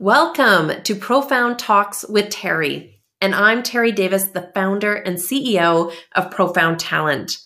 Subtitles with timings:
[0.00, 3.00] Welcome to Profound Talks with Terry.
[3.20, 7.36] And I'm Terry Davis, the founder and CEO of Profound Talent.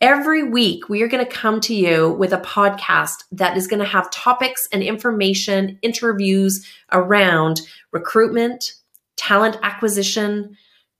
[0.00, 3.80] Every week, we are going to come to you with a podcast that is going
[3.80, 7.60] to have topics and information, interviews around
[7.92, 8.72] recruitment,
[9.18, 10.56] talent acquisition,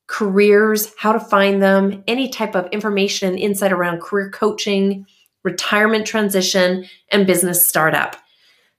[0.07, 5.07] careers, how to find them, any type of information and insight around career coaching,
[5.45, 8.17] retirement transition, and business startup.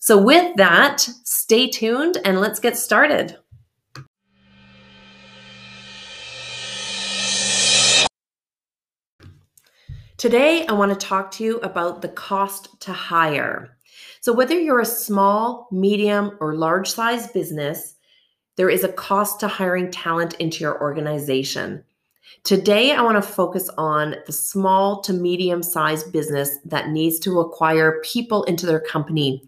[0.05, 3.37] So, with that, stay tuned and let's get started.
[10.17, 13.79] Today, I want to talk to you about the cost to hire.
[14.21, 17.95] So, whether you're a small, medium, or large size business,
[18.57, 21.83] there is a cost to hiring talent into your organization.
[22.43, 27.39] Today, I want to focus on the small to medium sized business that needs to
[27.39, 29.41] acquire people into their company.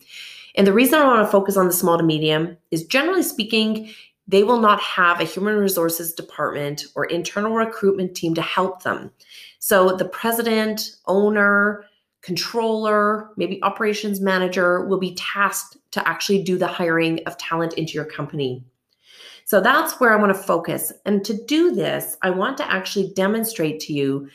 [0.57, 3.93] And the reason I want to focus on the small to medium is generally speaking,
[4.27, 9.11] they will not have a human resources department or internal recruitment team to help them.
[9.59, 11.85] So the president, owner,
[12.21, 17.93] controller, maybe operations manager will be tasked to actually do the hiring of talent into
[17.93, 18.65] your company.
[19.45, 20.91] So that's where I want to focus.
[21.05, 24.27] And to do this, I want to actually demonstrate to you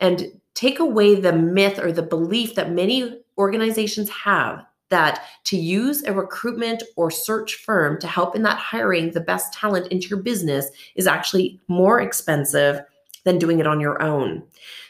[0.00, 6.02] and take away the myth or the belief that many organizations have that to use
[6.04, 10.20] a recruitment or search firm to help in that hiring the best talent into your
[10.20, 12.80] business is actually more expensive
[13.24, 14.42] than doing it on your own.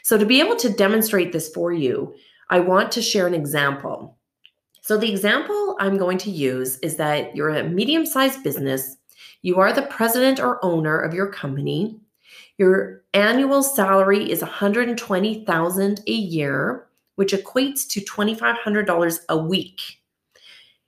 [0.03, 2.15] So, to be able to demonstrate this for you,
[2.49, 4.17] I want to share an example.
[4.81, 8.97] So, the example I'm going to use is that you're a medium sized business,
[9.41, 11.99] you are the president or owner of your company,
[12.57, 16.88] your annual salary is 120,000 a year
[17.19, 19.81] which equates to $2,500 a week.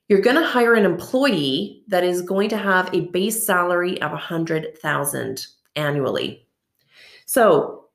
[0.07, 4.11] You're going to hire an employee that is going to have a base salary of
[4.11, 6.47] 100,000 annually.
[7.25, 7.87] So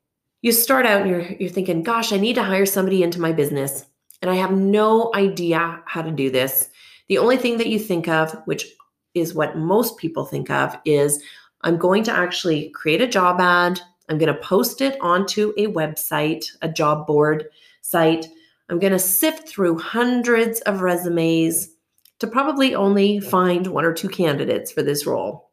[0.42, 3.32] you start out and you're, you're thinking, gosh, I need to hire somebody into my
[3.32, 3.86] business.
[4.20, 6.68] And I have no idea how to do this.
[7.08, 8.66] The only thing that you think of, which
[9.14, 11.22] is what most people think of, is
[11.62, 13.80] I'm going to actually create a job ad.
[14.10, 17.46] I'm going to post it onto a website, a job board
[17.90, 18.26] site.
[18.68, 21.70] I'm going to sift through hundreds of resumes
[22.18, 25.50] to probably only find one or two candidates for this role.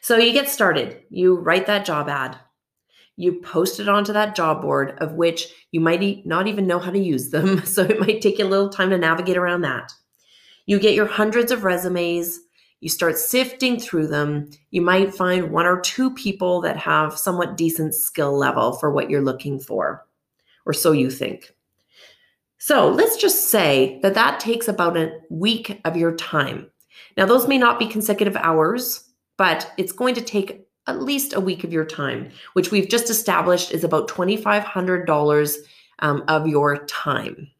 [0.00, 1.02] So you get started.
[1.10, 2.38] You write that job ad.
[3.16, 6.90] You post it onto that job board, of which you might not even know how
[6.90, 7.62] to use them.
[7.66, 9.92] So it might take you a little time to navigate around that.
[10.66, 12.40] You get your hundreds of resumes.
[12.80, 14.50] You start sifting through them.
[14.70, 19.10] You might find one or two people that have somewhat decent skill level for what
[19.10, 20.06] you're looking for
[20.70, 21.52] or so you think.
[22.58, 26.70] So let's just say that that takes about a week of your time.
[27.16, 29.02] Now, those may not be consecutive hours,
[29.36, 33.10] but it's going to take at least a week of your time, which we've just
[33.10, 35.56] established is about $2,500
[35.98, 37.50] um, of your time.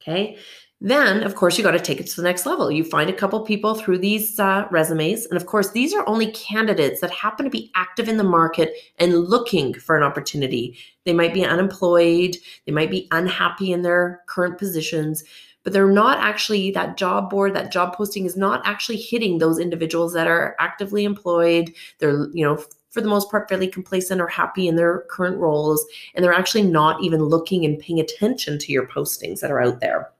[0.00, 0.38] Okay.
[0.80, 2.70] Then, of course, you got to take it to the next level.
[2.70, 5.26] You find a couple people through these uh, resumes.
[5.26, 8.72] And of course, these are only candidates that happen to be active in the market
[8.96, 10.78] and looking for an opportunity.
[11.04, 15.24] They might be unemployed, they might be unhappy in their current positions,
[15.64, 19.58] but they're not actually, that job board, that job posting is not actually hitting those
[19.58, 21.74] individuals that are actively employed.
[21.98, 25.84] They're, you know, for the most part, fairly complacent or happy in their current roles.
[26.14, 29.80] And they're actually not even looking and paying attention to your postings that are out
[29.80, 30.12] there.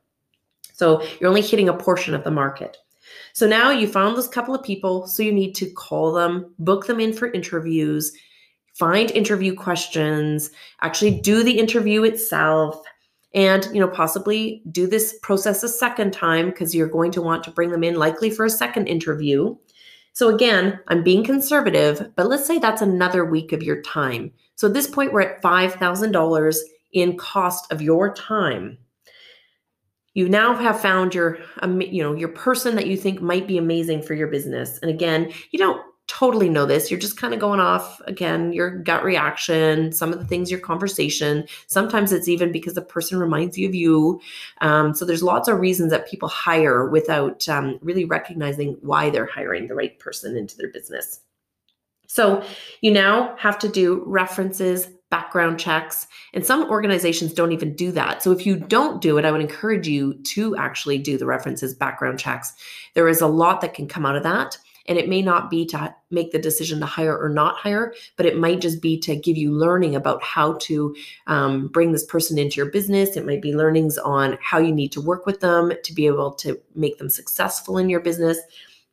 [0.78, 2.76] So you're only hitting a portion of the market.
[3.32, 6.86] So now you found those couple of people, so you need to call them, book
[6.86, 8.12] them in for interviews,
[8.74, 10.50] find interview questions,
[10.80, 12.80] actually do the interview itself,
[13.34, 17.44] and you know possibly do this process a second time because you're going to want
[17.44, 19.54] to bring them in likely for a second interview.
[20.12, 24.32] So again, I'm being conservative, but let's say that's another week of your time.
[24.54, 26.56] So at this point we're at $5,000
[26.92, 28.78] in cost of your time
[30.18, 31.38] you now have found your
[31.78, 34.76] you know your person that you think might be amazing for your business.
[34.82, 36.90] And again you don't totally know this.
[36.90, 40.58] You're just kind of going off again your gut reaction some of the things your
[40.58, 41.46] conversation.
[41.68, 44.20] Sometimes it's even because the person reminds you of you.
[44.60, 49.26] Um, so there's lots of reasons that people hire without um, really recognizing why they're
[49.26, 51.20] hiring the right person into their business.
[52.08, 52.42] So
[52.80, 56.06] you now have to do references background checks.
[56.34, 58.22] And some organizations don't even do that.
[58.22, 61.74] So if you don't do it, I would encourage you to actually do the references
[61.74, 62.52] background checks.
[62.94, 64.58] There is a lot that can come out of that.
[64.86, 68.24] And it may not be to make the decision to hire or not hire, but
[68.24, 70.96] it might just be to give you learning about how to
[71.26, 73.14] um, bring this person into your business.
[73.14, 76.32] It might be learnings on how you need to work with them to be able
[76.36, 78.38] to make them successful in your business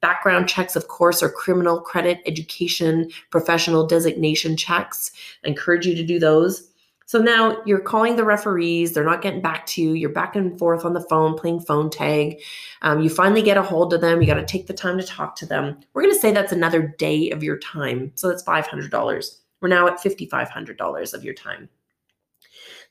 [0.05, 5.11] Background checks, of course, are criminal credit, education, professional designation checks.
[5.43, 6.69] I encourage you to do those.
[7.07, 10.59] So now you're calling the referees, they're not getting back to you, you're back and
[10.59, 12.39] forth on the phone playing phone tag.
[12.83, 15.03] Um, you finally get a hold of them, you got to take the time to
[15.03, 15.79] talk to them.
[15.95, 18.11] We're going to say that's another day of your time.
[18.13, 19.37] So that's $500.
[19.59, 21.67] We're now at $5,500 of your time.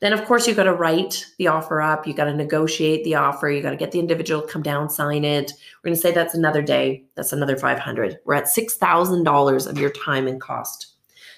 [0.01, 2.07] Then, of course, you've got to write the offer up.
[2.07, 3.51] You've got to negotiate the offer.
[3.51, 5.53] You've got to get the individual come down, sign it.
[5.83, 7.05] We're going to say that's another day.
[7.15, 8.19] That's another 500.
[8.25, 10.95] We're at $6,000 of your time and cost.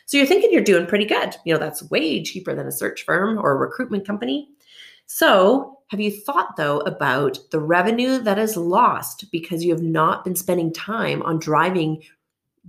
[0.06, 1.36] So you're thinking you're doing pretty good.
[1.44, 4.48] You know, that's way cheaper than a search firm or a recruitment company.
[5.06, 10.24] So, have you thought though about the revenue that is lost because you have not
[10.24, 12.02] been spending time on driving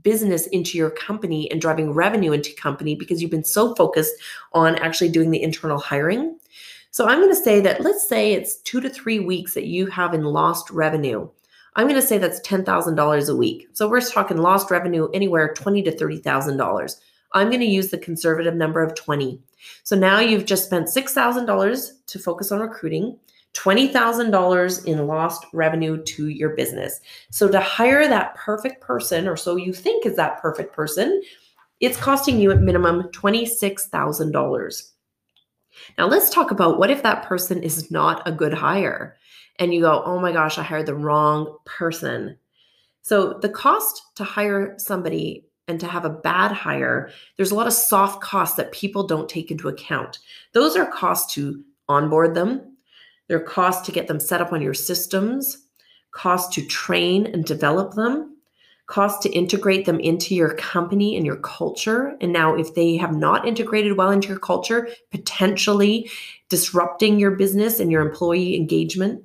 [0.04, 4.14] business into your company and driving revenue into company because you've been so focused
[4.54, 6.38] on actually doing the internal hiring?
[6.92, 9.88] So, I'm going to say that let's say it's 2 to 3 weeks that you
[9.88, 11.30] have in lost revenue.
[11.78, 13.68] I'm going to say that's $10,000 a week.
[13.74, 16.96] So we're talking lost revenue anywhere 20 to $30,000.
[17.34, 19.40] I'm going to use the conservative number of 20.
[19.84, 23.20] So now you've just spent $6,000 to focus on recruiting,
[23.58, 27.02] $20,000 in lost revenue to your business.
[27.32, 31.22] So to hire that perfect person, or so you think is that perfect person,
[31.80, 34.92] it's costing you at minimum $26,000.
[35.98, 39.18] Now let's talk about what if that person is not a good hire
[39.60, 42.38] and you go, oh my gosh, I hired the wrong person.
[43.02, 47.68] So the cost to hire somebody and to have a bad hire, there's a lot
[47.68, 50.20] of soft costs that people don't take into account.
[50.54, 52.77] Those are costs to onboard them,
[53.28, 55.66] there are costs to get them set up on your systems,
[56.12, 58.38] costs to train and develop them,
[58.88, 62.16] costs to integrate them into your company and your culture.
[62.22, 66.10] And now, if they have not integrated well into your culture, potentially
[66.50, 69.24] disrupting your business and your employee engagement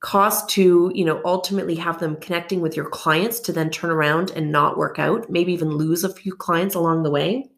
[0.00, 4.30] cost to you know ultimately have them connecting with your clients to then turn around
[4.30, 7.50] and not work out maybe even lose a few clients along the way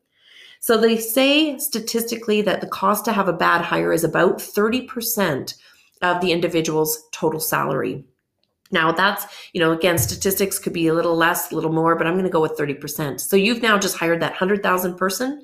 [0.62, 5.54] so they say statistically that the cost to have a bad hire is about 30%
[6.02, 8.04] of the individual's total salary.
[8.70, 12.06] Now that's you know again statistics could be a little less a little more but
[12.06, 15.42] i'm going to go with 30% so you've now just hired that 100000 person.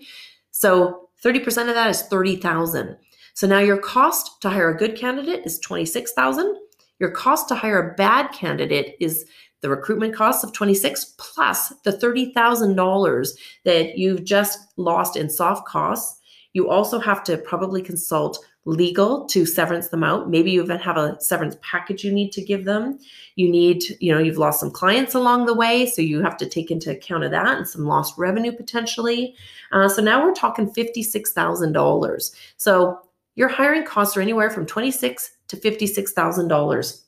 [0.53, 2.97] So 30% of that is 30000
[3.35, 6.55] so now your cost to hire a good candidate is 26000
[7.01, 9.27] your cost to hire a bad candidate is
[9.61, 13.29] the recruitment costs of 26 plus the $30,000
[13.65, 16.21] that you've just lost in soft costs.
[16.53, 20.29] You also have to probably consult legal to severance them out.
[20.29, 22.99] Maybe you even have a severance package you need to give them.
[23.35, 26.49] You need, you know, you've lost some clients along the way, so you have to
[26.49, 29.35] take into account of that and some lost revenue potentially.
[29.73, 32.37] Uh, so now we're talking $56,000.
[32.59, 32.99] So
[33.37, 37.03] your hiring costs are anywhere from 26 to $56,000.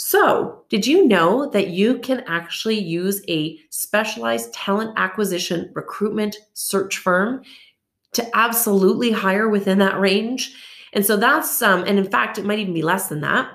[0.00, 6.98] So, did you know that you can actually use a specialized talent acquisition recruitment search
[6.98, 7.42] firm
[8.12, 10.54] to absolutely hire within that range?
[10.92, 13.50] And so that's, um, and in fact, it might even be less than that.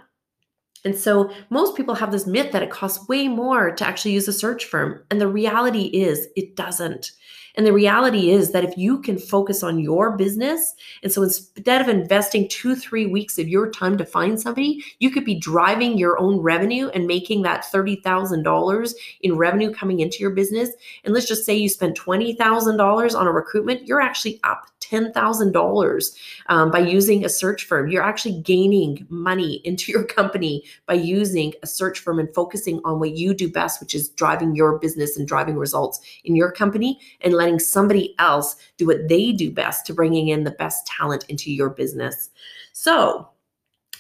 [0.86, 4.28] And so most people have this myth that it costs way more to actually use
[4.28, 5.04] a search firm.
[5.10, 7.12] And the reality is, it doesn't.
[7.56, 11.82] And the reality is that if you can focus on your business, and so instead
[11.82, 15.98] of investing two, three weeks of your time to find somebody, you could be driving
[15.98, 20.72] your own revenue and making that $30,000 in revenue coming into your business.
[21.04, 26.72] And let's just say you spend $20,000 on a recruitment, you're actually up $10,000 um,
[26.72, 27.90] by using a search firm.
[27.90, 33.00] You're actually gaining money into your company by using a search firm and focusing on
[33.00, 37.00] what you do best, which is driving your business and driving results in your company
[37.22, 41.26] and letting somebody else do what they do best to bringing in the best talent
[41.30, 42.30] into your business.
[42.74, 43.30] So,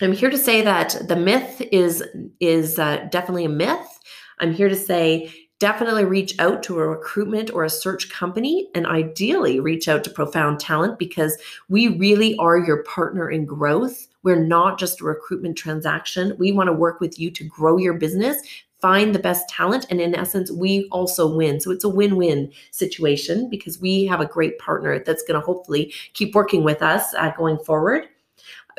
[0.01, 2.03] I'm here to say that the myth is
[2.39, 4.00] is uh, definitely a myth.
[4.39, 5.31] I'm here to say
[5.63, 10.10] definitely reach out to a recruitment or a search company and ideally reach out to
[10.10, 11.38] Profound Talent because
[11.70, 14.10] we really are your partner in growth.
[14.24, 16.36] We're not just a recruitment transaction.
[16.38, 18.41] We want to work with you to grow your business,
[18.82, 21.62] find the best talent, and in essence, we also win.
[21.62, 25.46] So it's a win win situation because we have a great partner that's going to
[25.46, 28.10] hopefully keep working with us uh, going forward.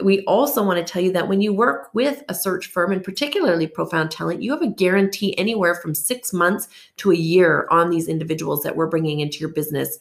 [0.03, 3.03] We also want to tell you that when you work with a search firm, and
[3.03, 7.91] particularly Profound Talent, you have a guarantee anywhere from six months to a year on
[7.91, 9.99] these individuals that we're bringing into your business.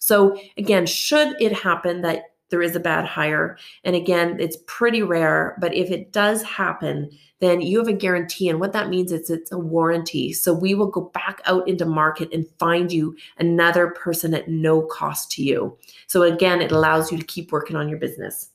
[0.00, 5.02] So, again, should it happen that there is a bad hire, and again, it's pretty
[5.02, 7.10] rare, but if it does happen,
[7.40, 8.48] then you have a guarantee.
[8.48, 10.32] And what that means is it's a warranty.
[10.32, 14.82] So we will go back out into market and find you another person at no
[14.82, 15.76] cost to you.
[16.06, 18.50] So again, it allows you to keep working on your business.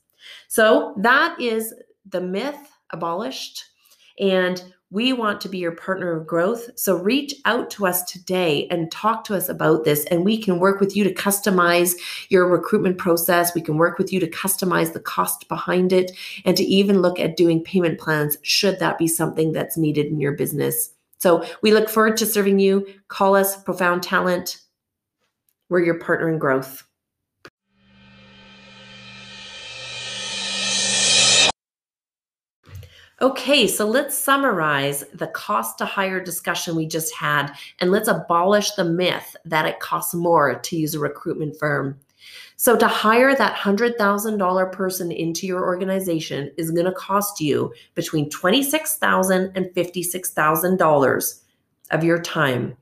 [0.48, 1.74] So that is
[2.08, 2.58] the myth
[2.90, 3.64] abolished.
[4.18, 4.62] And
[4.92, 6.68] We want to be your partner of growth.
[6.76, 10.04] So reach out to us today and talk to us about this.
[10.10, 11.94] And we can work with you to customize
[12.28, 13.54] your recruitment process.
[13.54, 16.12] We can work with you to customize the cost behind it
[16.44, 20.20] and to even look at doing payment plans should that be something that's needed in
[20.20, 20.90] your business.
[21.16, 22.86] So we look forward to serving you.
[23.08, 24.58] Call us Profound Talent.
[25.70, 26.86] We're your partner in growth.
[33.22, 38.72] Okay, so let's summarize the cost to hire discussion we just had, and let's abolish
[38.72, 42.00] the myth that it costs more to use a recruitment firm.
[42.56, 48.28] So, to hire that $100,000 person into your organization is going to cost you between
[48.28, 51.40] $26,000 and $56,000
[51.92, 52.76] of your time.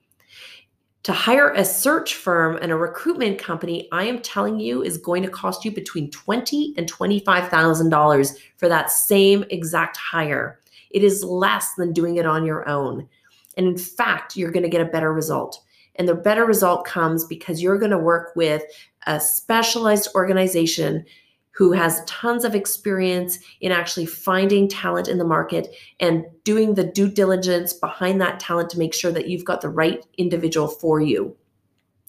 [1.05, 5.23] To hire a search firm and a recruitment company, I am telling you, is going
[5.23, 10.61] to cost you between twenty and twenty-five thousand dollars for that same exact hire.
[10.91, 13.09] It is less than doing it on your own,
[13.57, 15.63] and in fact, you're going to get a better result.
[15.97, 18.63] And the better result comes because you're going to work with
[19.07, 21.05] a specialized organization
[21.53, 26.85] who has tons of experience in actually finding talent in the market and doing the
[26.85, 31.01] due diligence behind that talent to make sure that you've got the right individual for
[31.01, 31.37] you.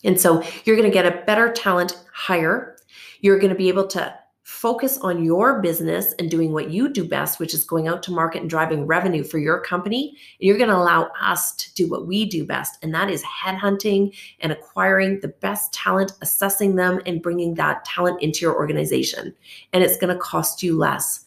[0.03, 2.77] And so you're going to get a better talent hire.
[3.19, 4.15] You're going to be able to
[4.51, 8.11] focus on your business and doing what you do best, which is going out to
[8.11, 10.09] market and driving revenue for your company.
[10.09, 13.23] And you're going to allow us to do what we do best, and that is
[13.23, 19.33] headhunting and acquiring the best talent, assessing them, and bringing that talent into your organization.
[19.71, 21.25] And it's going to cost you less.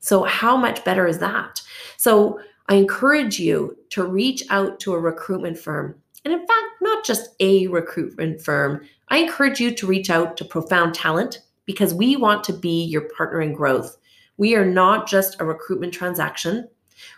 [0.00, 1.60] So, how much better is that?
[1.98, 5.94] So, I encourage you to reach out to a recruitment firm.
[6.24, 8.86] And in fact, not just a recruitment firm.
[9.08, 13.08] I encourage you to reach out to Profound Talent because we want to be your
[13.16, 13.96] partner in growth.
[14.36, 16.68] We are not just a recruitment transaction,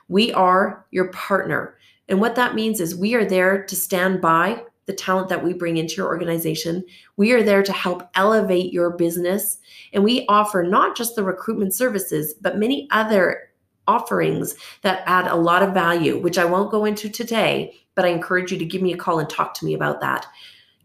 [0.08, 1.76] we are your partner.
[2.08, 5.54] And what that means is we are there to stand by the talent that we
[5.54, 6.84] bring into your organization.
[7.16, 9.58] We are there to help elevate your business.
[9.92, 13.50] And we offer not just the recruitment services, but many other
[13.86, 18.08] offerings that add a lot of value, which I won't go into today, but I
[18.08, 20.26] encourage you to give me a call and talk to me about that.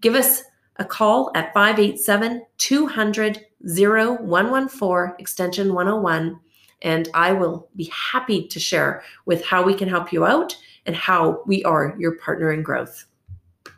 [0.02, 0.44] Give us
[0.80, 6.40] a call at 587 200 0114 extension 101
[6.82, 10.56] and I will be happy to share with how we can help you out
[10.86, 13.06] and how we are your partner in growth.